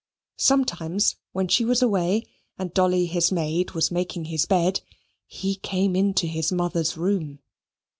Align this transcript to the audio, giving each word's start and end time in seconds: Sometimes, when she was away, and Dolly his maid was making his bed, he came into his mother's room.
Sometimes, 0.39 1.17
when 1.31 1.47
she 1.47 1.63
was 1.63 1.83
away, 1.83 2.23
and 2.57 2.73
Dolly 2.73 3.05
his 3.05 3.31
maid 3.31 3.73
was 3.73 3.91
making 3.91 4.25
his 4.25 4.47
bed, 4.47 4.81
he 5.27 5.57
came 5.57 5.95
into 5.95 6.25
his 6.25 6.51
mother's 6.51 6.97
room. 6.97 7.37